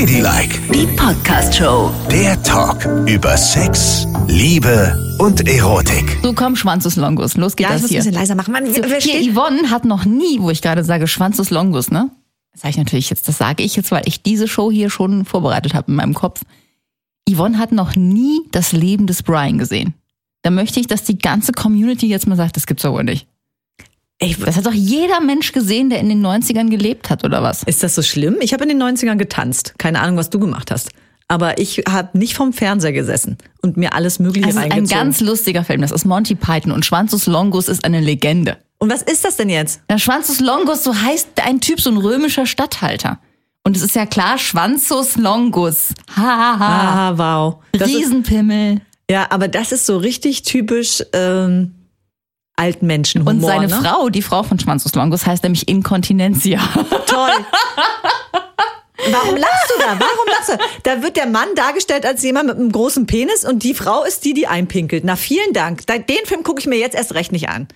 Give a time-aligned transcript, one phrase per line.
[0.00, 1.90] Ladylike, Die Podcast-Show.
[2.10, 6.18] der Talk über Sex, Liebe und Erotik.
[6.22, 7.38] So komm, Schwanzus Longus.
[7.38, 8.00] Los geht Ja, ich das muss ein hier.
[8.00, 8.52] bisschen leiser machen.
[8.52, 9.32] Mann, wer Hier?
[9.32, 12.10] Yvonne hat noch nie, wo ich gerade sage Schwanzus Longus, ne?
[12.52, 15.24] Das sage ich natürlich jetzt, das sage ich jetzt, weil ich diese Show hier schon
[15.24, 16.42] vorbereitet habe in meinem Kopf.
[17.26, 19.94] Yvonne hat noch nie das Leben des Brian gesehen.
[20.42, 23.26] Da möchte ich, dass die ganze Community jetzt mal sagt, das gibt's doch wohl nicht.
[24.18, 27.62] Ey, Das hat doch jeder Mensch gesehen, der in den 90ern gelebt hat, oder was?
[27.64, 28.36] ist das so schlimm?
[28.40, 29.74] Ich habe in den 90ern getanzt.
[29.78, 30.88] Keine Ahnung, was du gemacht hast.
[31.28, 35.00] Aber ich habe nicht vom Fernseher gesessen und mir alles Mögliche Das ist ein reingezogen.
[35.02, 35.80] ganz lustiger Film.
[35.82, 38.58] Das ist Monty Python und Schwanzus Longus ist eine Legende.
[38.78, 39.80] und was ist das denn jetzt?
[39.90, 43.18] Der Schwanzus Longus, so heißt ein Typ, so ein römischer Statthalter.
[43.64, 45.88] Und es ist ja klar, Schwanzus Longus.
[46.16, 47.08] Ha, ha, ha.
[47.10, 47.56] Ah, wow.
[47.72, 48.80] Das ist, Riesenpimmel.
[49.10, 51.74] ja, aber das ist so richtig typisch ähm,
[52.56, 53.32] Altmenschenhumor.
[53.34, 53.80] Und seine ne?
[53.82, 56.58] Frau, die Frau von Schwanzus Longus, heißt nämlich Inkontinentia.
[57.06, 57.30] Toll.
[59.10, 59.86] Warum lachst du da?
[60.00, 60.58] Warum lachst du?
[60.82, 64.24] Da wird der Mann dargestellt als jemand mit einem großen Penis und die Frau ist
[64.24, 65.04] die, die einpinkelt.
[65.04, 65.86] Na, vielen Dank.
[65.86, 67.68] Da- Den Film gucke ich mir jetzt erst recht nicht an.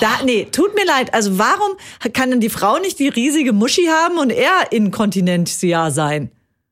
[0.00, 1.14] Da, nee, tut mir leid.
[1.14, 1.72] Also warum
[2.12, 6.30] kann denn die Frau nicht die riesige Muschi haben und er Inkontinentia sein?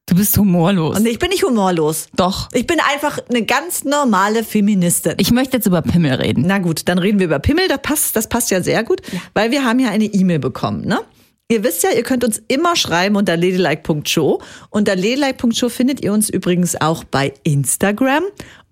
[0.09, 0.97] Du bist humorlos.
[0.99, 2.07] Und ich bin nicht humorlos.
[2.15, 2.49] Doch.
[2.53, 5.15] Ich bin einfach eine ganz normale Feministin.
[5.19, 6.45] Ich möchte jetzt über Pimmel reden.
[6.47, 7.67] Na gut, dann reden wir über Pimmel.
[7.67, 9.03] Das passt, das passt ja sehr gut,
[9.35, 11.01] weil wir haben ja eine E-Mail bekommen, ne?
[11.49, 14.41] Ihr wisst ja, ihr könnt uns immer schreiben unter ladylike.show.
[14.71, 18.25] Unter ladylike.show findet ihr uns übrigens auch bei Instagram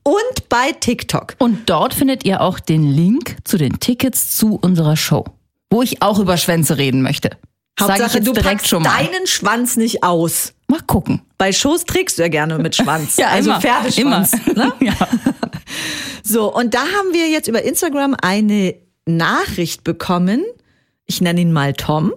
[0.02, 1.36] und bei TikTok.
[1.38, 5.24] Und dort findet ihr auch den Link zu den Tickets zu unserer Show,
[5.70, 7.30] wo ich auch über Schwänze reden möchte.
[7.80, 8.90] Hauptsache, du packst schon mal.
[8.96, 10.52] deinen Schwanz nicht aus.
[10.68, 11.22] Mal gucken.
[11.38, 13.16] Bei Shows trägst du ja gerne mit Schwanz.
[13.18, 13.60] Ja, also immer.
[13.60, 14.32] Pferdeschwanz.
[14.46, 14.64] Immer.
[14.66, 14.72] Ne?
[14.80, 14.94] Ja.
[16.26, 20.42] So, und da haben wir jetzt über Instagram eine Nachricht bekommen.
[21.04, 22.14] Ich nenne ihn mal Tom,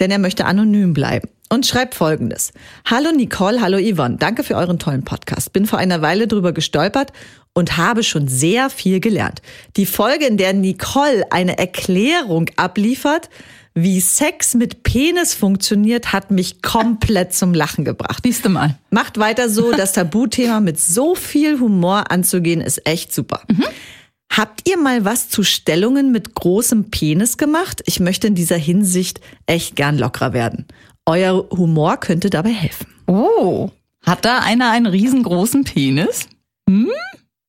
[0.00, 1.28] denn er möchte anonym bleiben.
[1.48, 2.52] Und schreibt folgendes.
[2.84, 4.16] Hallo Nicole, hallo Yvonne.
[4.18, 5.52] Danke für euren tollen Podcast.
[5.54, 7.12] Bin vor einer Weile drüber gestolpert
[7.54, 9.40] und habe schon sehr viel gelernt.
[9.76, 13.30] Die Folge, in der Nicole eine Erklärung abliefert,
[13.74, 18.22] wie Sex mit Penis funktioniert, hat mich komplett zum Lachen gebracht.
[18.24, 18.76] Siehst du mal.
[18.90, 23.42] Macht weiter so, das Tabuthema mit so viel Humor anzugehen, ist echt super.
[24.32, 27.82] Habt ihr mal was zu Stellungen mit großem Penis gemacht?
[27.86, 30.66] Ich möchte in dieser Hinsicht echt gern lockerer werden.
[31.06, 32.86] Euer Humor könnte dabei helfen.
[33.06, 33.70] Oh.
[34.06, 36.28] Hat da einer einen riesengroßen Penis?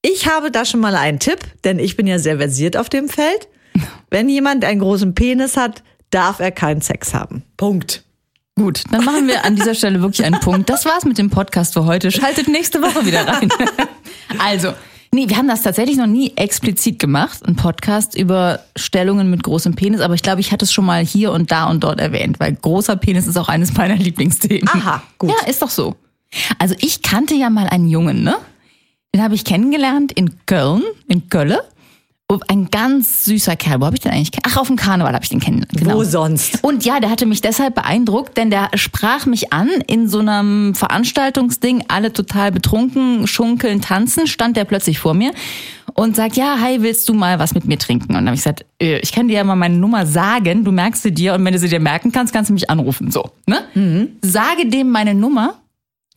[0.02, 3.08] Ich habe da schon mal einen Tipp, denn ich bin ja sehr versiert auf dem
[3.08, 3.48] Feld.
[4.10, 7.44] Wenn jemand einen großen Penis hat, darf er keinen Sex haben.
[7.58, 8.04] Punkt.
[8.56, 10.70] Gut, dann machen wir an dieser Stelle wirklich einen Punkt.
[10.70, 12.12] Das war's mit dem Podcast für heute.
[12.12, 13.50] Schaltet nächste Woche wieder rein.
[14.40, 14.74] Also,
[15.12, 19.76] nee, wir haben das tatsächlich noch nie explizit gemacht, ein Podcast über Stellungen mit großem
[19.76, 22.40] Penis, aber ich glaube, ich hatte es schon mal hier und da und dort erwähnt,
[22.40, 24.70] weil großer Penis ist auch eines meiner Lieblingsthemen.
[24.70, 25.32] Aha, gut.
[25.32, 25.96] Ja, ist doch so.
[26.60, 28.36] Also, ich kannte ja mal einen Jungen, ne?
[29.14, 31.64] Den habe ich kennengelernt in Köln, in Kölle.
[32.32, 33.82] Oh, Ein ganz süßer Kerl.
[33.82, 34.32] Wo habe ich den eigentlich?
[34.44, 35.78] Ach, auf dem Karneval habe ich den kennengelernt.
[35.78, 35.96] Genau.
[35.96, 36.64] Wo sonst?
[36.64, 40.74] Und ja, der hatte mich deshalb beeindruckt, denn der sprach mich an in so einem
[40.74, 45.34] Veranstaltungsding, alle total betrunken, schunkeln, tanzen, stand der plötzlich vor mir
[45.94, 48.12] und sagt, ja, hi, willst du mal was mit mir trinken?
[48.12, 50.72] Und dann habe ich gesagt, äh, ich kann dir ja mal meine Nummer sagen, du
[50.72, 53.12] merkst sie dir und wenn du sie dir merken kannst, kannst du mich anrufen.
[53.12, 54.08] So, ne?
[54.22, 55.56] Sage dem meine Nummer.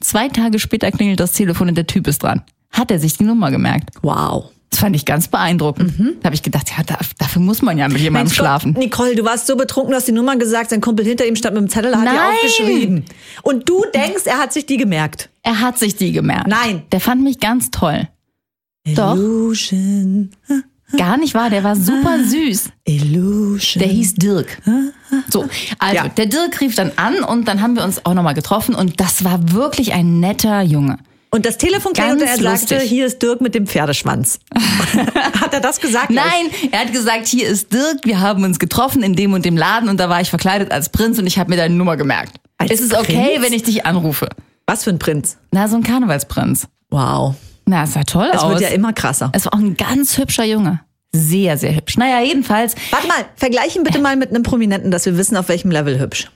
[0.00, 2.42] Zwei Tage später klingelt das Telefon und der Typ ist dran.
[2.70, 3.90] Hat er sich die Nummer gemerkt?
[4.02, 4.50] Wow.
[4.74, 5.94] Das fand ich ganz beeindruckend.
[6.20, 8.72] Da habe ich gedacht, ja, da, dafür muss man ja mit jemandem Mensch Gott, schlafen.
[8.72, 11.54] Nicole, du warst so betrunken, du hast die Nummer gesagt, sein Kumpel hinter ihm stand
[11.54, 12.16] mit dem Zettel, hat die Nein.
[12.34, 13.04] aufgeschrieben.
[13.42, 15.28] Und du denkst, er hat sich die gemerkt.
[15.44, 16.48] Er hat sich die gemerkt.
[16.48, 16.82] Nein.
[16.90, 18.08] Der fand mich ganz toll.
[18.96, 19.14] Doch.
[19.14, 20.30] Illusion,
[20.96, 22.70] Gar nicht wahr, der war super süß.
[22.84, 23.80] Illusion.
[23.80, 24.60] Der hieß Dirk.
[25.30, 25.44] So,
[25.78, 26.08] also Ja.
[26.08, 29.22] der Dirk rief dann an und dann haben wir uns auch nochmal getroffen und das
[29.22, 30.98] war wirklich ein netter Junge.
[31.34, 32.82] Und das Telefon klingelte, er sagte, lustig.
[32.88, 34.38] hier ist Dirk mit dem Pferdeschwanz.
[35.40, 36.10] hat er das gesagt?
[36.10, 39.56] Nein, er hat gesagt, hier ist Dirk, wir haben uns getroffen in dem und dem
[39.56, 42.36] Laden und da war ich verkleidet als Prinz und ich habe mir deine Nummer gemerkt.
[42.56, 43.44] Als ist es okay, Prinz?
[43.44, 44.28] wenn ich dich anrufe?
[44.68, 45.36] Was für ein Prinz.
[45.50, 46.68] Na, so ein Karnevalsprinz.
[46.90, 47.34] Wow.
[47.66, 48.50] Na, es sah toll Es aus.
[48.50, 49.32] wird ja immer krasser.
[49.34, 50.82] es war auch ein ganz hübscher Junge.
[51.10, 51.96] Sehr, sehr hübsch.
[51.96, 55.48] Naja, jedenfalls, Warte mal, vergleich ihn bitte mal mit einem Prominenten, dass wir wissen, auf
[55.48, 56.30] welchem Level hübsch.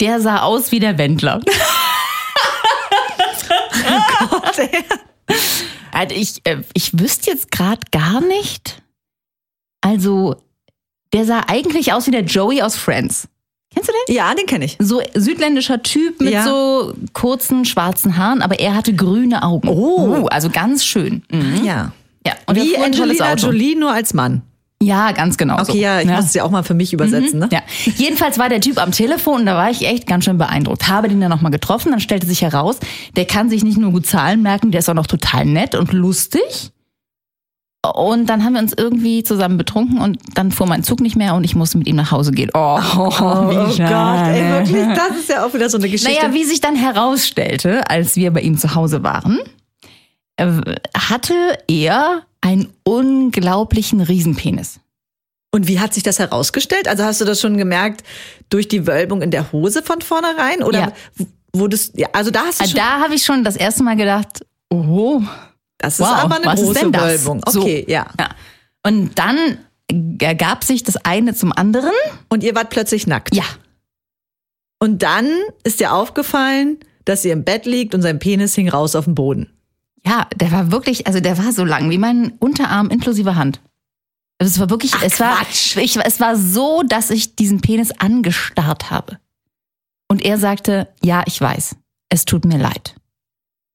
[0.00, 1.40] der sah aus wie der Wendler.
[5.92, 8.80] Also ich, äh, ich wüsste jetzt gerade gar nicht.
[9.80, 10.36] Also,
[11.12, 13.28] der sah eigentlich aus wie der Joey aus Friends.
[13.72, 14.14] Kennst du den?
[14.14, 14.76] Ja, den kenne ich.
[14.78, 16.44] So südländischer Typ mit Ja.
[16.44, 19.68] so kurzen schwarzen Haaren, aber er hatte grüne Augen.
[19.68, 20.22] Oh.
[20.22, 21.22] Uh, also ganz schön.
[21.30, 21.64] Mhm.
[21.64, 21.92] Ja.
[22.26, 23.34] Ja, und Wie Angelina.
[23.34, 24.42] Jolie nur als Mann.
[24.82, 25.62] Ja, ganz genau.
[25.62, 25.72] so.
[25.72, 27.48] Okay, ja, ich muss es ja auch mal für mich übersetzen, ne?
[27.52, 27.60] Ja.
[27.96, 30.88] Jedenfalls war der Typ am Telefon und da war ich echt ganz schön beeindruckt.
[30.88, 32.78] Habe den dann nochmal getroffen, dann stellte sich heraus,
[33.14, 35.92] der kann sich nicht nur gut Zahlen merken, der ist auch noch total nett und
[35.92, 36.70] lustig.
[37.94, 41.34] Und dann haben wir uns irgendwie zusammen betrunken und dann fuhr mein Zug nicht mehr
[41.34, 42.50] und ich musste mit ihm nach Hause gehen.
[42.52, 46.22] Oh, Oh, Gott, ey, wirklich, das ist ja auch wieder so eine Geschichte.
[46.22, 49.38] Naja, wie sich dann herausstellte, als wir bei ihm zu Hause waren,
[50.36, 50.46] äh,
[50.94, 51.34] hatte
[51.68, 54.80] er einen unglaublichen Riesenpenis.
[55.52, 56.86] Und wie hat sich das herausgestellt?
[56.88, 58.04] Also hast du das schon gemerkt
[58.50, 60.62] durch die Wölbung in der Hose von vornherein?
[60.62, 60.92] Oder Ja.
[61.52, 63.96] wurdest, ja, also da hast du Also schon, da habe ich schon das erste Mal
[63.96, 65.22] gedacht, oh,
[65.78, 66.92] das ist wow, aber eine große?
[66.94, 67.42] Wölbung.
[67.48, 67.60] So.
[67.60, 68.06] Okay, ja.
[68.18, 68.28] ja.
[68.86, 69.58] Und dann
[70.20, 71.90] ergab sich das eine zum anderen.
[72.28, 73.34] Und ihr wart plötzlich nackt.
[73.34, 73.44] Ja,
[74.78, 75.28] Und dann
[75.64, 79.14] ist dir aufgefallen, dass ihr im Bett liegt und sein Penis hing raus auf dem
[79.14, 79.50] Boden.
[80.06, 83.60] Ja, der war wirklich, also der war so lang wie mein Unterarm inklusive Hand.
[84.38, 85.76] Also es war wirklich, Ach, es war, Quatsch.
[85.76, 89.18] ich, es war so, dass ich diesen Penis angestarrt habe.
[90.08, 91.76] Und er sagte, ja, ich weiß,
[92.08, 92.96] es tut mir leid.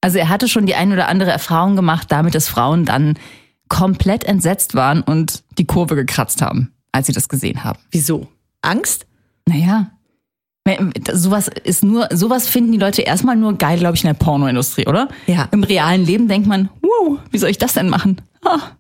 [0.02, 3.18] Also er hatte schon die ein oder andere Erfahrung gemacht, damit dass Frauen dann
[3.70, 7.80] komplett entsetzt waren und die Kurve gekratzt haben, als sie das gesehen haben.
[7.92, 8.28] Wieso?
[8.62, 9.06] Angst?
[9.48, 9.92] Naja.
[11.14, 14.88] Sowas ist nur, sowas finden die Leute erstmal nur geil, glaube ich, in der Pornoindustrie,
[14.88, 15.10] oder?
[15.28, 15.48] Ja.
[15.52, 18.22] Im realen Leben denkt man, wow, wie soll ich das denn machen?
[18.44, 18.72] Ah,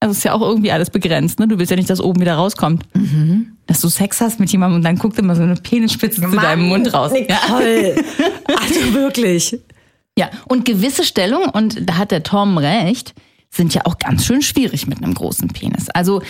[0.00, 1.48] also ist ja auch irgendwie alles begrenzt, ne?
[1.48, 2.84] Du willst ja nicht, dass oben wieder rauskommt.
[2.94, 3.56] Mhm.
[3.66, 6.68] Dass du Sex hast mit jemandem und dann guckt immer so eine Penisspitze zu deinem
[6.68, 7.12] Mund raus.
[7.28, 7.38] Ja.
[7.46, 8.04] Nicole.
[8.48, 9.58] Also wirklich.
[10.18, 10.28] ja.
[10.46, 13.14] Und gewisse Stellungen, und da hat der Tom recht,
[13.50, 15.88] sind ja auch ganz schön schwierig mit einem großen Penis.
[15.90, 16.20] Also,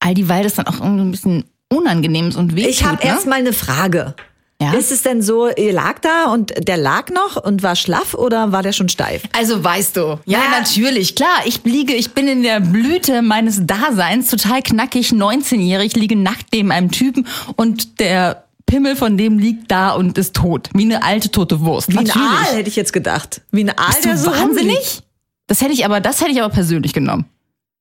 [0.00, 2.70] all die, weil das dann auch irgendwie ein bisschen unangenehm ist und wehtut.
[2.70, 3.04] Ich habe ne?
[3.04, 4.14] erst mal eine Frage.
[4.60, 4.72] Ja?
[4.72, 8.52] Ist es denn so, ihr lag da und der lag noch und war schlaff oder
[8.52, 9.22] war der schon steif?
[9.36, 10.58] Also weißt du, ja, Ja.
[10.58, 16.16] natürlich, klar, ich liege, ich bin in der Blüte meines Daseins, total knackig, 19-jährig, liege
[16.16, 17.26] nackt neben einem Typen
[17.56, 21.92] und der Pimmel von dem liegt da und ist tot, wie eine alte tote Wurst.
[21.92, 22.26] Wie ein natürlich.
[22.26, 23.42] Aal hätte ich jetzt gedacht.
[23.52, 24.48] Wie ein Aal, Bist der so rumliegt.
[24.48, 25.02] wahnsinnig?
[25.48, 27.26] Das hätte ich aber, das hätte ich aber persönlich genommen.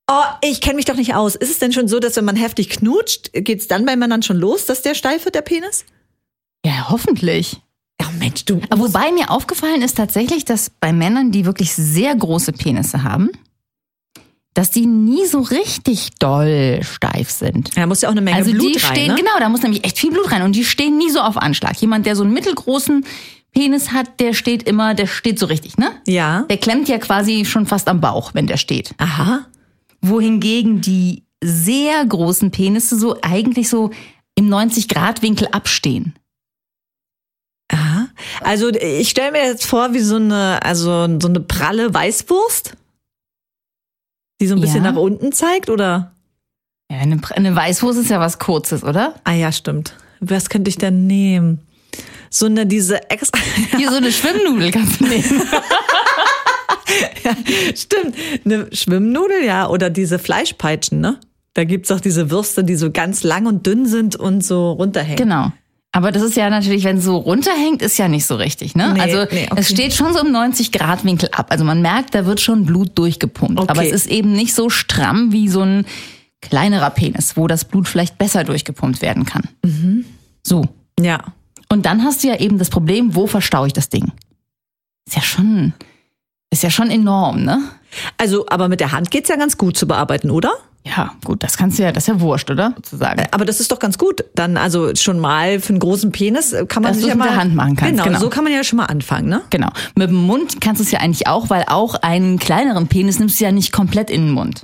[0.10, 1.36] Oh, ich kenne mich doch nicht aus.
[1.36, 4.38] Ist es denn schon so, dass wenn man heftig knutscht, geht's dann bei Männern schon
[4.38, 5.86] los, dass der steif wird, der Penis?
[6.66, 7.62] Ja, hoffentlich.
[8.00, 8.62] Ja, Mensch, du.
[8.70, 13.32] Aber wobei mir aufgefallen ist tatsächlich, dass bei Männern, die wirklich sehr große Penisse haben,
[14.54, 17.76] dass die nie so richtig doll steif sind.
[17.76, 19.16] Da muss ja auch eine Menge Also Blut die rein, stehen, ne?
[19.16, 21.76] genau, da muss nämlich echt viel Blut rein und die stehen nie so auf Anschlag.
[21.78, 23.06] Jemand, der so einen mittelgroßen
[23.52, 25.92] Penis hat, der steht immer, der steht so richtig, ne?
[26.08, 26.42] Ja.
[26.50, 28.92] Der klemmt ja quasi schon fast am Bauch, wenn der steht.
[28.98, 29.46] Aha.
[30.08, 33.92] Wohingegen die sehr großen Penisse so eigentlich so
[34.36, 36.16] im 90-Grad-Winkel abstehen.
[37.72, 38.08] Aha.
[38.42, 42.74] Also ich stelle mir jetzt vor, wie so eine, also so eine pralle Weißwurst,
[44.42, 44.92] die so ein bisschen Ja.
[44.92, 46.14] nach unten zeigt, oder?
[46.92, 49.16] Ja, eine, eine Weißwurst ist ja was Kurzes, oder?
[49.24, 49.96] Ah ja, stimmt.
[50.20, 51.60] Was könnte ich denn nehmen?
[52.30, 53.40] So eine diese extra.
[53.78, 55.24] Hier so eine Schwimmnudel kannst du nehmen.
[57.76, 58.16] Stimmt.
[58.46, 59.68] Eine Schwimmnudel, ja.
[59.70, 61.20] Oder diese Fleischpeitschen, ne?
[61.54, 65.18] Da gibt's auch diese Würste, die so ganz lang und dünn sind und so runterhängen.
[65.18, 65.52] Genau.
[65.96, 68.94] Aber das ist ja natürlich, wenn es so runterhängt, ist ja nicht so richtig, ne?
[68.94, 69.56] Nee, also nee, okay.
[69.56, 71.48] es steht schon so im 90-Grad-Winkel ab.
[71.52, 73.62] Also man merkt, da wird schon Blut durchgepumpt.
[73.62, 73.70] Okay.
[73.70, 75.86] Aber es ist eben nicht so stramm wie so ein
[76.42, 79.44] kleinerer Penis, wo das Blut vielleicht besser durchgepumpt werden kann.
[79.64, 80.04] Mhm.
[80.44, 80.68] So.
[81.00, 81.24] Ja.
[81.70, 84.12] Und dann hast du ja eben das Problem, wo verstaue ich das Ding?
[85.08, 85.74] Ist ja schon,
[86.52, 87.62] ist ja schon enorm, ne?
[88.18, 90.52] Also, aber mit der Hand geht's ja ganz gut zu bearbeiten, oder?
[90.86, 92.74] Ja, gut, das kannst du ja, das ist ja wurscht, oder?
[92.76, 93.26] Sozusagen.
[93.32, 94.24] Aber das ist doch ganz gut.
[94.36, 97.26] Dann also schon mal für einen großen Penis äh, kann man Dass sich ja mit
[97.26, 98.20] mal der Hand machen kannst, Genau, genau.
[98.20, 99.42] so kann man ja schon mal anfangen, ne?
[99.50, 99.70] Genau.
[99.96, 103.40] Mit dem Mund kannst du es ja eigentlich auch, weil auch einen kleineren Penis nimmst
[103.40, 104.62] du ja nicht komplett in den Mund.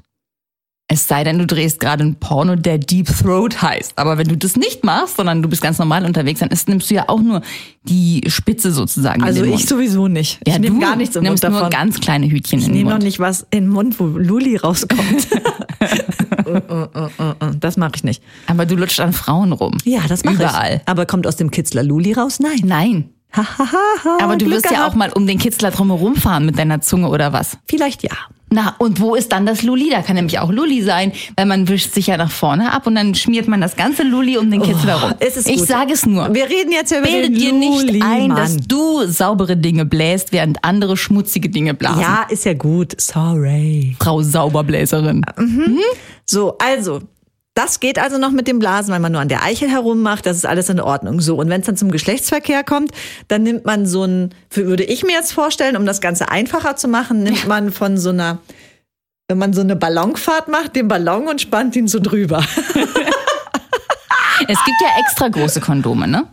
[0.94, 3.94] Es sei denn, du drehst gerade ein Porno, der Deep Throat heißt.
[3.98, 6.92] Aber wenn du das nicht machst, sondern du bist ganz normal unterwegs, dann ist, nimmst
[6.92, 7.42] du ja auch nur
[7.84, 9.70] die Spitze sozusagen Also in den ich Mund.
[9.70, 10.42] sowieso nicht.
[10.46, 11.60] ja, ich nehme gar nichts im Mund nimmst davon.
[11.62, 13.06] nur ganz kleine Hütchen ich in den nehme noch Mund.
[13.06, 15.28] nicht was in den Mund, wo Luli rauskommt.
[17.62, 18.22] das mache ich nicht.
[18.48, 19.78] Aber du lutscht an Frauen rum.
[19.86, 20.42] Ja, das mache ich.
[20.42, 20.82] Überall.
[20.86, 22.40] Aber kommt aus dem Kitzler Luli raus?
[22.42, 22.60] Nein.
[22.64, 23.10] Nein.
[24.20, 24.92] Aber du Glück wirst ja gehabt.
[24.92, 27.58] auch mal um den Kitzler drumherum fahren mit deiner Zunge oder was?
[27.68, 28.12] Vielleicht ja.
[28.54, 29.90] Na, und wo ist dann das Luli?
[29.90, 32.96] Da kann nämlich auch Luli sein, weil man wischt sich ja nach vorne ab und
[32.96, 35.14] dann schmiert man das ganze Luli um den Kitzler rum.
[35.22, 36.34] es ist ich sage es nur.
[36.34, 38.66] Wir reden jetzt ja über Bilde den dir nicht Luli, ein, dass Mann.
[38.68, 42.02] du saubere Dinge bläst, während andere schmutzige Dinge blasen.
[42.02, 43.00] Ja, ist ja gut.
[43.00, 43.96] Sorry.
[44.02, 45.24] Frau Sauberbläserin.
[46.26, 47.00] So, also,
[47.54, 50.38] das geht also noch mit dem Blasen, weil man nur an der Eichel herummacht, das
[50.38, 51.20] ist alles in Ordnung.
[51.20, 52.92] So, und wenn es dann zum Geschlechtsverkehr kommt,
[53.28, 56.88] dann nimmt man so ein, würde ich mir jetzt vorstellen, um das Ganze einfacher zu
[56.88, 58.40] machen, nimmt man von so einer
[59.28, 62.44] wenn man so eine Ballonfahrt macht, den Ballon und spannt ihn so drüber.
[64.48, 66.28] Es gibt ja extra große Kondome, ne?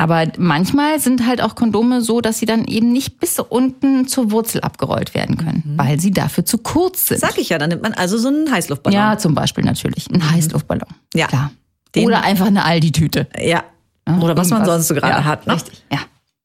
[0.00, 4.30] Aber manchmal sind halt auch Kondome so, dass sie dann eben nicht bis unten zur
[4.30, 7.18] Wurzel abgerollt werden können, weil sie dafür zu kurz sind.
[7.20, 8.94] Sag ich ja, dann nimmt man also so einen Heißluftballon.
[8.96, 10.08] Ja, zum Beispiel natürlich.
[10.12, 10.88] Ein Heißluftballon.
[11.14, 11.26] Ja.
[11.26, 11.50] Klar.
[11.96, 13.26] Den- Oder einfach eine Aldi-Tüte.
[13.36, 13.64] Ja.
[14.06, 15.46] Ja, Oder was man sonst so gerade ja, hat.
[15.48, 15.54] Ne?
[15.54, 15.98] Richtig, ja.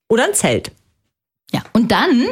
[0.10, 0.72] Oder ein Zelt.
[1.51, 1.62] Ja.
[1.74, 2.24] Und dann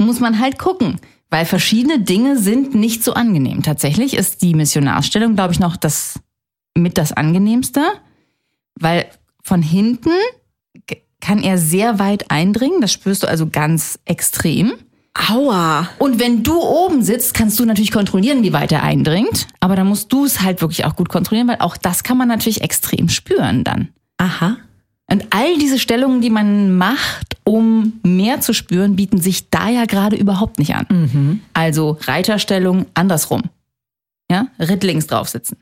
[0.00, 1.00] muss man halt gucken,
[1.30, 3.62] weil verschiedene Dinge sind nicht so angenehm.
[3.62, 6.18] Tatsächlich ist die Missionarstellung, glaube ich, noch das
[6.74, 7.82] mit das angenehmste,
[8.74, 9.06] weil
[9.42, 10.10] von hinten
[11.20, 12.80] kann er sehr weit eindringen.
[12.80, 14.72] Das spürst du also ganz extrem.
[15.30, 15.88] Aua.
[15.98, 19.48] Und wenn du oben sitzt, kannst du natürlich kontrollieren, wie weit er eindringt.
[19.58, 22.28] Aber dann musst du es halt wirklich auch gut kontrollieren, weil auch das kann man
[22.28, 23.88] natürlich extrem spüren dann.
[24.18, 24.58] Aha.
[25.10, 29.86] Und all diese Stellungen, die man macht, um mehr zu spüren, bieten sich da ja
[29.86, 31.40] gerade überhaupt nicht an.
[31.54, 33.42] Also Reiterstellung andersrum.
[34.30, 35.56] Ja, rittlings drauf sitzen.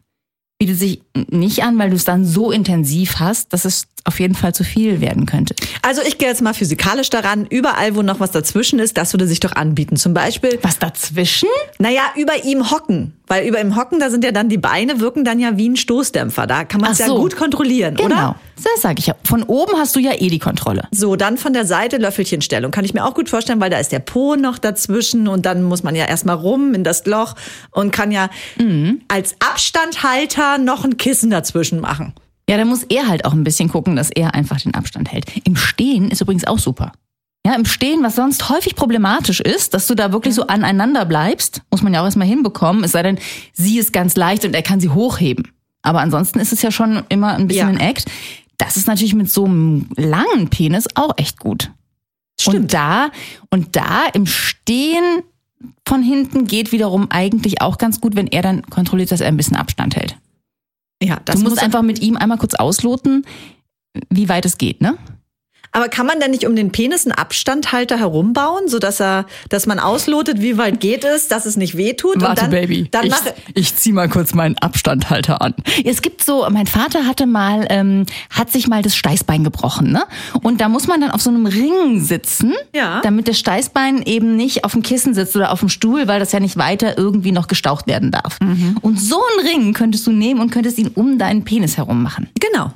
[0.58, 4.34] Bietet sich nicht an, weil du es dann so intensiv hast, dass es auf jeden
[4.34, 5.54] Fall zu viel werden könnte.
[5.82, 9.26] Also ich gehe jetzt mal physikalisch daran, überall, wo noch was dazwischen ist, das würde
[9.26, 9.96] sich doch anbieten.
[9.96, 11.48] Zum Beispiel, Was dazwischen?
[11.78, 13.12] naja, über ihm hocken.
[13.28, 15.76] Weil über ihm hocken, da sind ja dann die Beine, wirken dann ja wie ein
[15.76, 16.46] Stoßdämpfer.
[16.46, 17.20] Da kann man es Ach ja so.
[17.20, 18.06] gut kontrollieren, Genau.
[18.06, 18.36] oder?
[18.62, 19.16] Das sage ich ja.
[19.24, 20.86] Von oben hast du ja eh die Kontrolle.
[20.92, 22.70] So, dann von der Seite Löffelchenstellung.
[22.70, 25.64] Kann ich mir auch gut vorstellen, weil da ist der Po noch dazwischen und dann
[25.64, 27.34] muss man ja erstmal rum in das Loch
[27.72, 29.00] und kann ja Mhm.
[29.08, 32.14] als Abstandhalter noch ein Kissen dazwischen machen.
[32.48, 35.24] Ja, da muss er halt auch ein bisschen gucken, dass er einfach den Abstand hält.
[35.44, 36.92] Im Stehen ist übrigens auch super.
[37.44, 41.62] Ja, im Stehen, was sonst häufig problematisch ist, dass du da wirklich so aneinander bleibst,
[41.70, 43.18] muss man ja auch erstmal hinbekommen, es sei denn,
[43.52, 45.52] sie ist ganz leicht und er kann sie hochheben.
[45.82, 47.74] Aber ansonsten ist es ja schon immer ein bisschen Ja.
[47.74, 48.06] ein Act.
[48.58, 51.70] Das ist natürlich mit so einem langen Penis auch echt gut.
[52.46, 53.10] Und da,
[53.50, 55.22] und da im Stehen
[55.86, 59.36] von hinten geht wiederum eigentlich auch ganz gut, wenn er dann kontrolliert, dass er ein
[59.36, 60.16] bisschen Abstand hält.
[61.02, 63.26] Ja, das du musst muss einfach mit ihm einmal kurz ausloten,
[64.10, 64.96] wie weit es geht, ne?
[65.76, 69.66] Aber kann man denn nicht um den Penis einen Abstandhalter herumbauen, so dass er, dass
[69.66, 72.14] man auslotet, wie weit geht es, dass es nicht wehtut?
[72.14, 72.50] und dann,
[72.92, 73.12] Dann ich,
[73.54, 75.52] ich zieh mal kurz meinen Abstandhalter an.
[75.84, 80.04] Es gibt so, mein Vater hatte mal, ähm, hat sich mal das Steißbein gebrochen, ne?
[80.42, 83.02] Und da muss man dann auf so einem Ring sitzen, Ja.
[83.02, 86.32] damit das Steißbein eben nicht auf dem Kissen sitzt oder auf dem Stuhl, weil das
[86.32, 88.40] ja nicht weiter irgendwie noch gestaucht werden darf.
[88.40, 88.78] Mhm.
[88.80, 92.30] Und so einen Ring könntest du nehmen und könntest ihn um deinen Penis herum machen.
[92.40, 92.72] genau.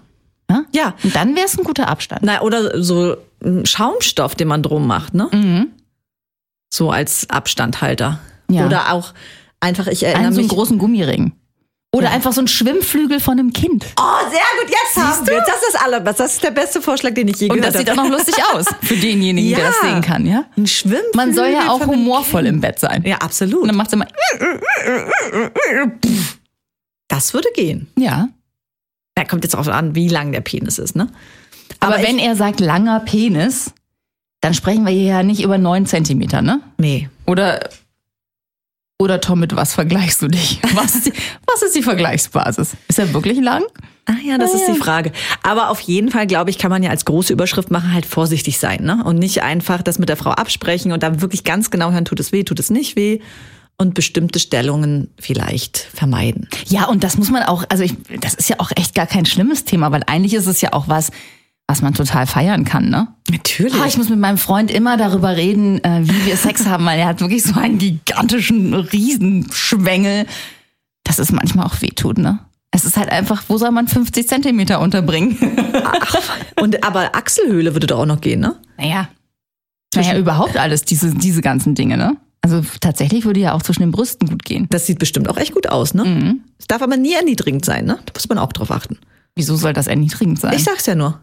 [0.50, 0.64] Ja?
[0.72, 0.94] Ja.
[1.02, 2.22] Und dann wäre es ein guter Abstand.
[2.24, 5.28] Na, oder so ein Schaumstoff, den man drum macht, ne?
[5.32, 5.68] Mhm.
[6.72, 8.20] So als Abstandhalter.
[8.50, 8.66] Ja.
[8.66, 9.14] Oder auch
[9.60, 10.56] einfach, ich erinnere Einen so einen mich.
[10.56, 11.32] großen Gummiring.
[11.92, 13.84] Oder einfach so ein Schwimmflügel von einem Kind.
[13.98, 15.38] Oh, sehr gut, jetzt haben wir.
[15.40, 16.22] Das ist das allerbeste.
[16.22, 18.08] Das ist der beste Vorschlag, den ich je Und gehört das sieht auch habe.
[18.10, 19.66] noch lustig aus für denjenigen, der Ja.
[19.66, 20.44] das sehen kann, ja?
[20.56, 21.10] Ein Schwimmflügel.
[21.16, 23.02] Man soll ja auch humorvoll im Bett sein.
[23.04, 23.62] Ja, absolut.
[23.62, 24.06] Und dann macht's immer,
[27.08, 27.88] Das würde gehen.
[27.96, 28.28] ja.
[29.20, 31.08] Ja, kommt jetzt auch an, wie lang der Penis ist, ne?
[31.78, 33.72] Aber, ich- wenn er sagt langer Penis,
[34.40, 36.60] dann sprechen wir hier ja nicht über neun Zentimeter, ne?
[36.78, 37.08] Nee.
[37.26, 37.68] Oder,
[38.98, 40.60] oder Tom, mit was vergleichst du dich?
[40.74, 41.12] Was ist die,
[41.46, 42.76] was ist die Vergleichsbasis?
[42.88, 43.62] Ist er wirklich lang?
[44.06, 44.74] Ah ja, das Ah, ist ja.
[44.74, 45.12] die Frage.
[45.42, 48.58] Aber auf jeden Fall, glaube ich, kann man ja als große Überschrift machen, halt vorsichtig
[48.58, 49.02] sein, ne?
[49.04, 52.20] Und nicht einfach das mit der Frau absprechen und da wirklich ganz genau hören, tut
[52.20, 53.20] es weh, tut es nicht weh.
[53.80, 56.48] Und bestimmte Stellungen vielleicht vermeiden.
[56.66, 59.24] Ja, und das muss man auch, also ich, das ist ja auch echt gar kein
[59.24, 61.10] schlimmes Thema, weil eigentlich ist es ja auch was,
[61.66, 63.08] was man total feiern kann, ne?
[63.30, 63.80] Natürlich.
[63.80, 66.98] Ah, ich muss mit meinem Freund immer darüber reden, äh, wie wir Sex haben, weil
[66.98, 70.26] er hat wirklich so einen gigantischen Riesenschwengel,
[71.04, 72.40] dass es manchmal auch wehtut, ne?
[72.72, 75.38] Es ist halt einfach, wo soll man 50 Zentimeter unterbringen?
[76.60, 78.56] Und aber Achselhöhle würde doch auch noch gehen, ne?
[78.76, 79.08] naja.
[79.94, 82.16] Naja, überhaupt alles, diese, diese ganzen Dinge, ne?
[82.42, 84.66] Also tatsächlich würde ja auch zwischen den Brüsten gut gehen.
[84.70, 86.04] Das sieht bestimmt auch echt gut aus, ne?
[86.04, 86.40] Mhm.
[86.58, 87.98] Es darf aber nie erniedrigend sein, ne?
[88.06, 88.98] Da muss man auch drauf achten.
[89.36, 90.54] Wieso soll das erniedrigend sein?
[90.54, 91.20] Ich sag's ja nur.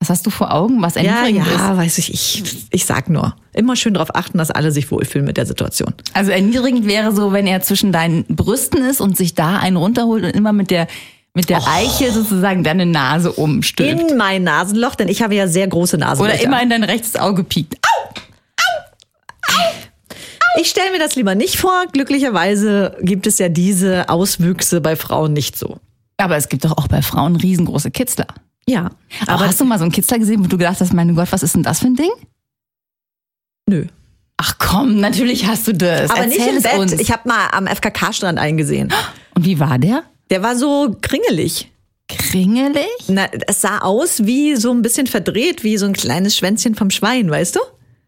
[0.00, 1.54] Was hast du vor Augen, was Ja, erniedrigend ist?
[1.58, 2.66] ja, weiß ich, ich.
[2.70, 3.36] Ich sag nur.
[3.52, 5.94] Immer schön drauf achten, dass alle sich wohlfühlen mit der Situation.
[6.12, 10.24] Also erniedrigend wäre so, wenn er zwischen deinen Brüsten ist und sich da einen runterholt
[10.24, 10.88] und immer mit der
[11.36, 14.10] mit der Eiche sozusagen deine Nase umstülpt.
[14.10, 16.34] In mein Nasenloch, denn ich habe ja sehr große Nasenlöcher.
[16.36, 17.76] Oder immer in dein rechtes Auge piekt.
[20.60, 21.84] Ich stelle mir das lieber nicht vor.
[21.92, 25.78] Glücklicherweise gibt es ja diese Auswüchse bei Frauen nicht so.
[26.16, 28.28] Aber es gibt doch auch bei Frauen riesengroße Kitzler.
[28.68, 28.90] Ja,
[29.22, 31.32] Aber aber hast du mal so einen Kitzler gesehen, wo du gedacht hast, meine Gott,
[31.32, 32.10] was ist denn das für ein Ding?
[33.68, 33.86] nö.
[34.36, 36.10] Ach komm, natürlich hast du das.
[36.10, 36.78] Aber nicht Erzähl im es Bett.
[36.78, 36.92] uns.
[36.94, 38.92] Ich habe mal am FKK-Strand eingesehen.
[39.34, 40.02] Und wie war der?
[40.30, 41.70] Der war so kringelig.
[42.08, 42.84] Kringelig?
[43.08, 46.90] Na, es sah aus wie so ein bisschen verdreht, wie so ein kleines Schwänzchen vom
[46.90, 47.60] Schwein, weißt du?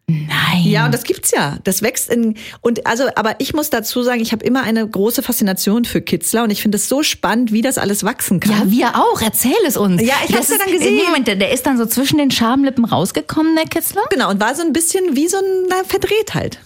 [0.09, 0.63] Nein.
[0.63, 1.59] Ja, und das gibt's ja.
[1.65, 5.21] Das wächst in und also, aber ich muss dazu sagen, ich habe immer eine große
[5.21, 8.71] Faszination für Kitzler und ich finde es so spannend, wie das alles wachsen kann.
[8.71, 9.21] Ja, wir auch.
[9.21, 10.01] Erzähl es uns.
[10.01, 11.05] Ja, ich hab's ja dann gesehen.
[11.07, 14.03] Moment, der, der ist dann so zwischen den Schamlippen rausgekommen, der Kitzler.
[14.11, 16.61] Genau, und war so ein bisschen wie so ein na, Verdrehtheit.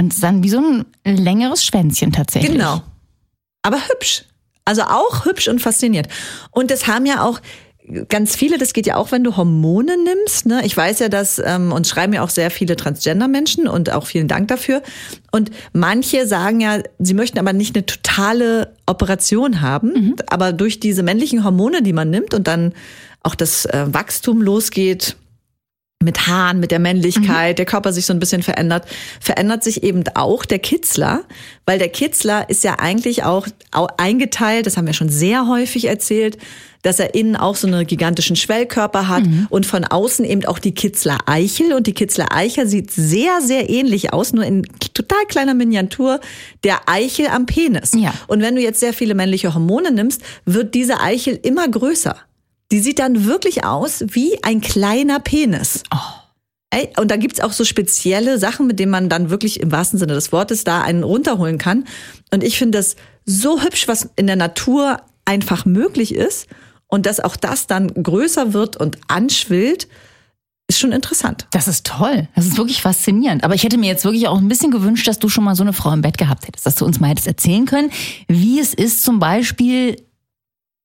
[0.00, 2.52] Und dann wie so ein längeres Schwänzchen tatsächlich.
[2.52, 2.82] Genau.
[3.62, 4.24] Aber hübsch.
[4.64, 6.08] Also auch hübsch und fasziniert.
[6.50, 7.40] Und das haben ja auch
[8.08, 10.46] ganz viele, das geht ja auch, wenn du Hormone nimmst.
[10.46, 10.62] Ne?
[10.64, 14.28] Ich weiß ja, dass ähm, uns schreiben ja auch sehr viele Transgender-Menschen und auch vielen
[14.28, 14.82] Dank dafür.
[15.32, 21.02] Und manche sagen ja, sie möchten aber nicht eine totale Operation haben, aber durch diese
[21.02, 22.72] männlichen Hormone, die man nimmt und dann
[23.22, 25.16] auch das äh, Wachstum losgeht,
[26.04, 28.84] mit Haaren, mit der Männlichkeit, der Körper sich so ein bisschen verändert,
[29.20, 31.22] verändert sich eben auch der Kitzler,
[31.66, 35.86] weil der Kitzler ist ja eigentlich auch au- eingeteilt, das haben wir schon sehr häufig
[35.86, 36.38] erzählt,
[36.82, 40.74] dass er innen auch so einen gigantischen Schwellkörper hat und von außen eben auch die
[40.74, 46.20] Kitzler-Eichel und die Kitzler-Eichel sieht sehr, sehr ähnlich aus, nur in total kleiner Miniatur
[46.62, 47.92] der Eichel am Penis.
[47.96, 48.12] Ja.
[48.26, 52.16] Und wenn du jetzt sehr viele männliche Hormone nimmst, wird diese Eichel immer größer.
[52.72, 55.82] Die sieht dann wirklich aus wie ein kleiner Penis.
[56.70, 59.98] Ey, und da gibt's auch so spezielle Sachen, mit denen man dann wirklich im wahrsten
[59.98, 61.84] Sinne des Wortes da einen runterholen kann.
[62.32, 66.48] Und ich finde das so hübsch, was in der Natur einfach möglich ist.
[66.88, 69.88] Und dass auch das dann größer wird und anschwillt,
[70.66, 71.46] ist schon interessant.
[71.50, 72.28] Das ist toll.
[72.34, 73.44] Das ist wirklich faszinierend.
[73.44, 75.62] Aber ich hätte mir jetzt wirklich auch ein bisschen gewünscht, dass du schon mal so
[75.62, 77.90] eine Frau im Bett gehabt hättest, dass du uns mal hättest erzählen können,
[78.28, 79.96] wie es ist, zum Beispiel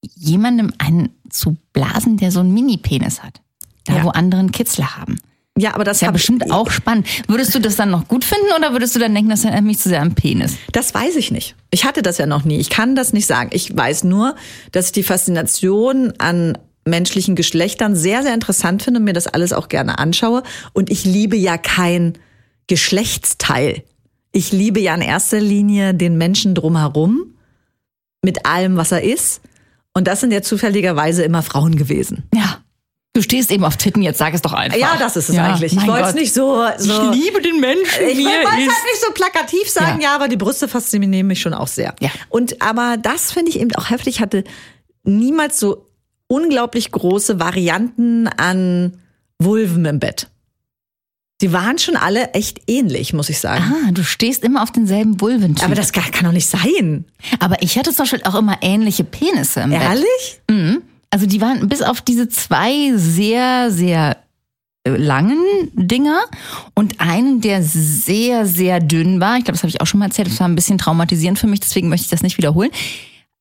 [0.02, 3.42] jemandem einen zu blasen, der so einen Mini-Penis hat.
[3.86, 4.04] Da, Ja.
[4.04, 5.18] wo andere einen Kitzler haben.
[5.58, 7.06] Ja, aber das Ist ja bestimmt auch spannend.
[7.28, 9.80] Würdest du das dann noch gut finden oder würdest du dann denken, das erinnert mich
[9.80, 10.56] zu sehr am Penis?
[10.72, 11.56] Das weiß ich nicht.
[11.72, 12.58] Ich hatte das ja noch nie.
[12.60, 13.50] Ich kann das nicht sagen.
[13.52, 14.36] Ich weiß nur,
[14.72, 19.52] dass ich die Faszination an menschlichen Geschlechtern sehr, sehr interessant finde und mir das alles
[19.52, 20.44] auch gerne anschaue.
[20.72, 22.14] Und ich liebe ja kein
[22.68, 23.84] Geschlechtsteil.
[24.32, 27.34] Ich liebe ja in erster Linie den Menschen drumherum
[28.24, 29.42] mit allem, was er ist.
[30.00, 32.24] Und das sind ja zufälligerweise immer Frauen gewesen.
[32.34, 32.60] Ja.
[33.12, 34.78] Du stehst eben auf Titten, jetzt sag es doch einfach.
[34.78, 35.74] Ja, das ist es Ja, eigentlich.
[35.74, 37.12] Ich wollte es nicht so, so.
[37.12, 40.12] Ich liebe den Menschen, Ich wollte es halt nicht so plakativ sagen, Ja.
[40.12, 41.94] ja, aber die Brüste faszinieren mich schon auch sehr.
[42.00, 42.12] Ja.
[42.30, 44.16] Und aber das finde ich eben auch heftig.
[44.16, 44.46] Ich hatte
[45.04, 45.86] niemals so
[46.28, 49.02] unglaublich große Varianten an
[49.38, 50.28] Vulven im Bett.
[51.42, 53.64] Die waren schon alle echt ähnlich, muss ich sagen.
[53.64, 55.64] Ah, du stehst immer auf denselben Vulventyp.
[55.64, 57.06] Aber das kann, doch nicht sein.
[57.40, 59.82] Aber ich hatte zum Beispiel auch immer ähnliche Penisse im Bett.
[59.82, 60.42] Ehrlich?
[61.12, 64.18] Also die waren bis auf diese zwei sehr, sehr
[64.84, 65.42] äh, langen
[65.74, 66.20] Dinger
[66.76, 69.38] und einen, der sehr, sehr dünn war.
[69.38, 70.28] Ich glaube, das habe ich auch schon mal erzählt.
[70.28, 72.72] Das war ein bisschen traumatisierend für mich, deswegen möchte ich das nicht wiederholen.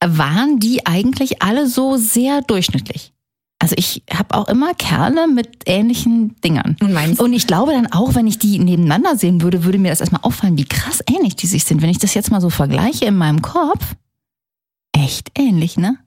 [0.04, 3.12] Waren die eigentlich alle so sehr durchschnittlich?
[3.60, 6.76] Also ich habe auch immer Kerle mit ähnlichen Dingern.
[6.80, 9.90] Und meinst- Und ich glaube dann auch, wenn ich die nebeneinander sehen würde, würde mir
[9.90, 11.82] das erstmal auffallen, wie krass ähnlich die sich sind.
[11.82, 13.96] Wenn ich das jetzt mal so vergleiche in meinem Kopf,
[14.92, 15.98] echt ähnlich, ne?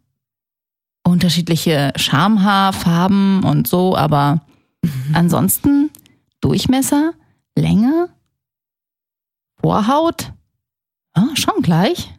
[1.03, 4.41] Unterschiedliche Schamhaarfarben und so, aber
[5.13, 5.89] ansonsten
[6.39, 7.11] Durchmesser,
[7.57, 8.07] Länge,
[9.59, 10.31] Vorhaut,
[11.15, 12.11] ja, schon gleich.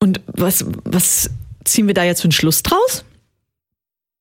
[0.00, 1.30] Und was, was
[1.64, 3.04] ziehen wir da jetzt für einen Schluss draus?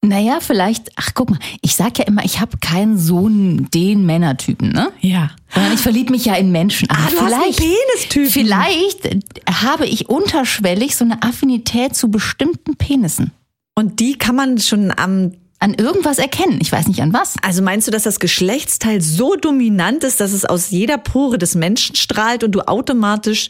[0.03, 4.69] Naja, vielleicht, ach guck mal, ich sag ja immer, ich habe keinen so den Männertypen,
[4.71, 4.91] ne?
[5.01, 5.31] Ja.
[5.53, 6.89] Sondern ich verliebe mich ja in Menschen.
[6.89, 8.29] Aber Ah, du hast einen vielleicht, Penistypen.
[8.31, 9.17] vielleicht
[9.63, 13.31] habe ich unterschwellig so eine Affinität zu bestimmten Penissen.
[13.75, 16.59] Und die kann man schon am An irgendwas erkennen.
[16.61, 17.33] Ich weiß nicht an was.
[17.41, 21.55] Also meinst du, dass das Geschlechtsteil so dominant ist, dass es aus jeder Pore des
[21.55, 23.49] Menschen strahlt und du automatisch,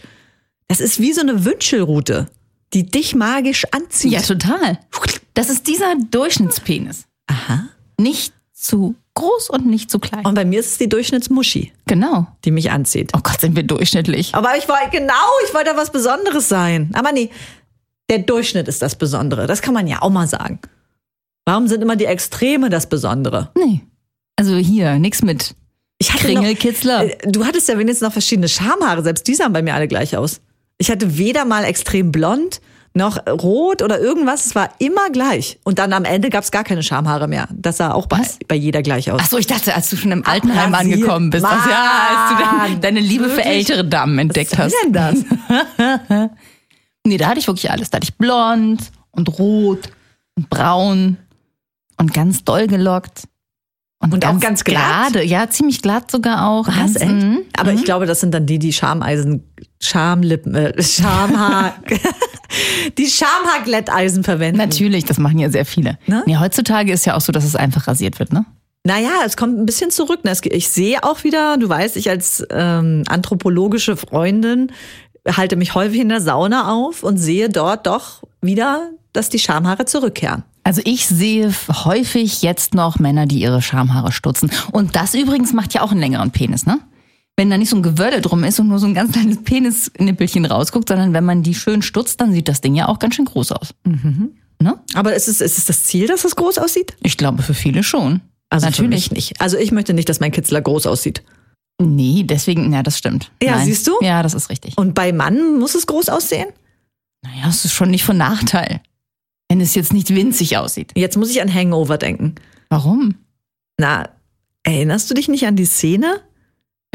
[0.70, 2.28] das ist wie so eine Wünschelrute,
[2.74, 4.12] die dich magisch anzieht?
[4.12, 4.80] Ja, total.
[5.34, 7.06] Das ist dieser Durchschnittspenis.
[7.28, 7.68] Aha.
[8.00, 10.26] Nicht zu groß und nicht zu klein.
[10.26, 12.28] Und bei mir ist es die Durchschnittsmuschi, Genau.
[12.46, 13.12] die mich anzieht.
[13.16, 14.34] Oh Gott, sind wir durchschnittlich.
[14.36, 15.14] Aber ich wollte, genau,
[15.48, 16.92] ich wollte was Besonderes sein.
[16.94, 17.30] Aber nee,
[18.10, 19.48] der Durchschnitt ist das Besondere.
[19.48, 20.60] Das kann man ja auch mal sagen.
[21.46, 23.52] Warum sind immer die Extreme das Besondere?
[23.58, 23.82] Nee.
[24.36, 25.56] Also hier, nix mit
[25.98, 27.04] Ich hatte Kringelkitzler.
[27.04, 29.02] Noch, äh, du hattest ja wenigstens noch verschiedene Schamhaare.
[29.04, 30.42] Selbst die sahen bei mir alle gleich aus.
[30.78, 32.62] Ich hatte weder mal extrem blond
[32.94, 34.48] noch rot oder irgendwas.
[34.48, 35.60] Es war immer gleich.
[35.64, 37.48] Und dann am Ende gab es gar keine Schamhaare mehr.
[37.54, 39.22] Das sah auch bei, bei jeder gleich aus.
[39.24, 40.96] Ach so, ich dachte, als du schon im Altenheim Abrasiert.
[40.96, 41.46] angekommen bist.
[41.46, 43.70] Also, ja, als du deine, deine Liebe für Wirklich?
[43.70, 44.72] ältere Damen entdeckt Was hast.
[44.72, 45.26] soll denn
[45.78, 46.30] das?
[47.08, 47.90] Nee, da hatte ich wirklich alles.
[47.90, 49.90] Da hatte ich blond und rot
[50.36, 51.16] und braun
[51.96, 53.30] und ganz doll gelockt.
[54.00, 55.14] Und auch ganz glatt?
[55.14, 56.68] Gerade, ja, ziemlich glatt sogar auch.
[56.68, 57.10] Was, ganz, echt?
[57.12, 57.40] mhm.
[57.58, 59.44] Aber ich glaube, das sind dann die, die Schameisen,
[59.80, 61.76] Schamlippen, äh, Schamhaar,
[62.98, 64.58] die Schamhaarglätteisen verwenden.
[64.58, 65.98] Natürlich, das machen ja sehr viele.
[66.08, 66.24] Ne?
[66.26, 68.46] Nee, heutzutage ist ja auch so, dass es einfach rasiert wird, ne?
[68.84, 70.24] Naja, es kommt ein bisschen zurück.
[70.24, 70.34] ne?
[70.46, 74.72] Ich sehe auch wieder, du weißt, ich als ähm, anthropologische Freundin
[75.30, 79.84] halte mich häufig in der Sauna auf und sehe dort doch wieder, dass die Schamhaare
[79.84, 80.44] zurückkehren.
[80.64, 81.54] Also ich sehe
[81.86, 84.52] häufig jetzt noch Männer, die ihre Schamhaare stutzen.
[84.72, 86.80] Und das übrigens macht ja auch einen längeren Penis, ne?
[87.38, 90.46] Wenn da nicht so ein Gewölle drum ist und nur so ein ganz kleines Penisnippelchen
[90.46, 93.26] rausguckt, sondern wenn man die schön stutzt, dann sieht das Ding ja auch ganz schön
[93.26, 93.76] groß aus.
[94.60, 94.80] Ne?
[94.96, 96.98] Aber ist es, ist es das Ziel, dass es groß aussieht?
[97.04, 98.22] Ich glaube, für viele schon.
[98.50, 99.40] Also Natürlich nicht.
[99.40, 101.24] Also ich möchte nicht, dass mein Kitzler groß aussieht.
[101.80, 103.32] Nee, deswegen, ja, das stimmt.
[103.42, 103.94] Ja, siehst du?
[104.02, 104.78] Ja, das ist richtig.
[104.78, 106.48] Und bei Mann muss es groß aussehen?
[107.24, 108.82] Naja, das ist schon nicht von Nachteil.
[109.50, 110.92] Wenn es jetzt nicht winzig aussieht.
[110.96, 112.36] Jetzt muss ich an Hangover denken.
[112.70, 113.16] Warum?
[113.78, 114.10] Na,
[114.64, 116.22] erinnerst du dich nicht an die Szene?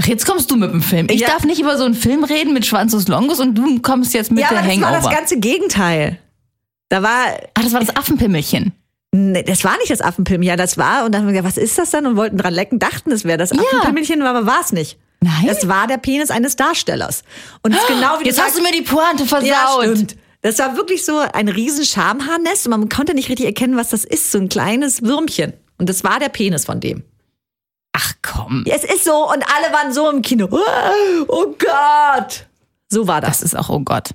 [0.02, 1.06] Ach, jetzt kommst du mit dem Film.
[1.10, 1.28] Ich Ja.
[1.28, 4.40] darf nicht über so einen Film reden mit Schwanzus Longus und du kommst jetzt mit
[4.40, 4.92] ja, der aber das Hangover.
[4.92, 6.18] war das ganze Gegenteil.
[6.88, 8.72] Da war, Ach, das war das Affenpimmelchen.
[9.12, 11.62] nee, das war nicht das Affenpimmelchen, ja, das war, und dann haben wir gesagt, was
[11.62, 12.06] ist das dann?
[12.06, 14.98] Und wollten dran lecken, dachten, es wäre das Affenpimmelchen, aber war es nicht.
[15.20, 15.46] Nein?
[15.48, 17.22] Es war der Penis eines Darstellers.
[17.62, 19.46] Und es ist genau wie du Jetzt hast du mir die Pointe versaut.
[19.48, 20.16] Ja, stimmt.
[20.40, 24.04] Das war wirklich so ein riesen Schamhaarnest und man konnte nicht richtig erkennen, was das
[24.04, 24.32] ist.
[24.32, 25.52] So ein kleines Würmchen.
[25.78, 27.04] Und das war der Penis von dem.
[27.92, 28.64] Ach komm.
[28.66, 30.48] Es ist so und alle waren so im Kino.
[31.28, 32.46] Oh Gott.
[32.88, 33.40] So war das.
[33.40, 34.10] Das ist auch, oh Gott.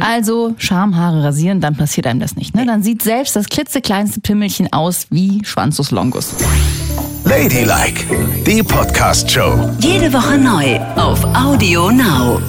[0.00, 2.54] Also Schamhaare rasieren, dann passiert einem das nicht.
[2.56, 2.66] Ne?
[2.66, 6.34] Dann sieht selbst das klitzekleinste Pimmelchen aus wie Schwanzus Longus.
[7.24, 8.04] Ladylike,
[8.44, 9.76] die Podcast-Show.
[9.78, 12.40] Jede Woche neu auf Audio Now.